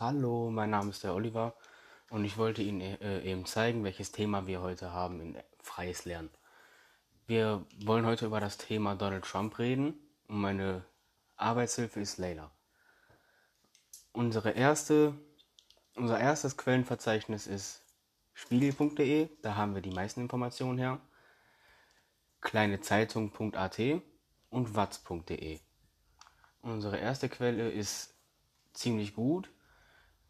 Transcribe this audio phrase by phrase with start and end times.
[0.00, 1.54] Hallo, mein Name ist der Oliver
[2.08, 6.30] und ich wollte Ihnen äh, eben zeigen, welches Thema wir heute haben in Freies Lernen.
[7.26, 9.92] Wir wollen heute über das Thema Donald Trump reden
[10.26, 10.86] und meine
[11.36, 12.50] Arbeitshilfe ist Leila.
[14.12, 15.12] Unsere erste,
[15.96, 17.82] unser erstes Quellenverzeichnis ist
[18.32, 20.98] spiegel.de, da haben wir die meisten Informationen her,
[22.40, 23.78] kleinezeitung.at
[24.48, 25.60] und watz.de.
[26.62, 28.14] Unsere erste Quelle ist
[28.72, 29.50] ziemlich gut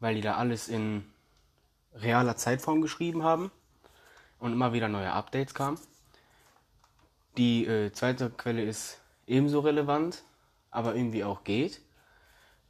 [0.00, 1.04] weil die da alles in
[1.94, 3.50] realer Zeitform geschrieben haben
[4.38, 5.78] und immer wieder neue Updates kamen.
[7.36, 10.22] Die äh, zweite Quelle ist ebenso relevant,
[10.70, 11.80] aber irgendwie auch geht,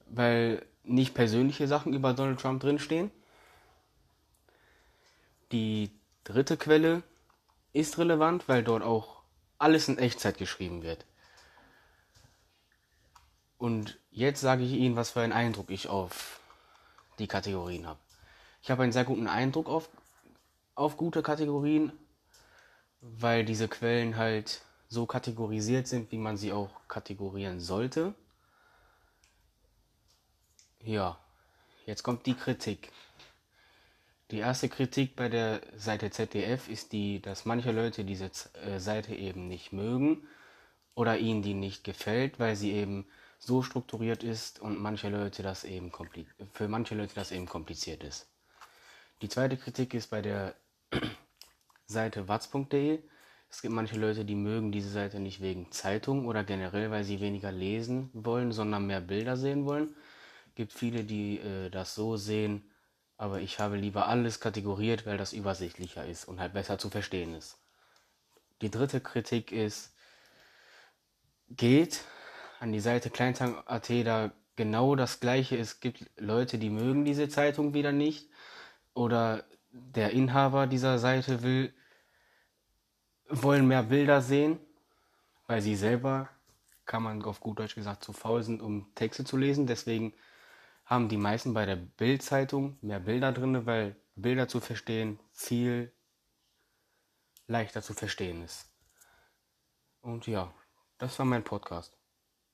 [0.06, 3.10] weil nicht persönliche Sachen über Donald Trump drinstehen.
[5.52, 5.90] Die
[6.24, 7.02] dritte Quelle
[7.72, 9.22] ist relevant, weil dort auch
[9.58, 11.06] alles in Echtzeit geschrieben wird.
[13.58, 16.39] Und jetzt sage ich Ihnen, was für einen Eindruck ich auf
[17.20, 18.00] die Kategorien habe.
[18.62, 19.88] Ich habe einen sehr guten Eindruck auf,
[20.74, 21.92] auf gute Kategorien,
[23.00, 28.14] weil diese Quellen halt so kategorisiert sind, wie man sie auch kategorieren sollte.
[30.82, 31.18] Ja,
[31.86, 32.90] jetzt kommt die Kritik.
[34.30, 38.30] Die erste Kritik bei der Seite ZDF ist die, dass manche Leute diese
[38.64, 40.26] äh, Seite eben nicht mögen
[40.94, 43.06] oder ihnen die nicht gefällt, weil sie eben
[43.40, 45.90] so strukturiert ist und manche Leute das eben
[46.52, 48.28] für manche Leute das eben kompliziert ist.
[49.22, 50.54] Die zweite Kritik ist bei der
[51.86, 53.02] Seite watz.de.
[53.48, 57.20] Es gibt manche Leute, die mögen diese Seite nicht wegen Zeitung oder generell, weil sie
[57.20, 59.96] weniger lesen wollen, sondern mehr Bilder sehen wollen.
[60.50, 62.70] Es gibt viele, die äh, das so sehen,
[63.16, 67.34] aber ich habe lieber alles kategoriert, weil das übersichtlicher ist und halt besser zu verstehen
[67.34, 67.58] ist.
[68.60, 69.94] Die dritte Kritik ist,
[71.48, 72.04] geht,
[72.60, 75.56] an die Seite Kleintang.at da genau das gleiche.
[75.56, 78.28] Es gibt Leute, die mögen diese Zeitung wieder nicht.
[78.92, 81.72] Oder der Inhaber dieser Seite will,
[83.28, 84.60] wollen mehr Bilder sehen,
[85.46, 86.28] weil sie selber,
[86.84, 89.66] kann man auf gut Deutsch gesagt, zu faul sind, um Texte zu lesen.
[89.66, 90.12] Deswegen
[90.84, 95.94] haben die meisten bei der Bildzeitung mehr Bilder drin, weil Bilder zu verstehen viel
[97.46, 98.70] leichter zu verstehen ist.
[100.02, 100.52] Und ja,
[100.98, 101.99] das war mein Podcast.